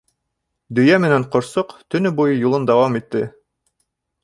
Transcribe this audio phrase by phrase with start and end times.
[0.79, 3.25] Дөйә менән ҡошсоҡ төнө буйы юлын дауам итте.